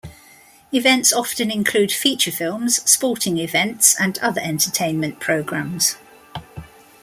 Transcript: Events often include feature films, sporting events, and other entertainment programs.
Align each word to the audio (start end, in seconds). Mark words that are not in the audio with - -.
Events 0.73 1.13
often 1.13 1.51
include 1.51 1.91
feature 1.91 2.31
films, 2.31 2.81
sporting 2.89 3.37
events, 3.37 3.93
and 3.99 4.17
other 4.17 4.41
entertainment 4.41 5.19
programs. 5.19 5.95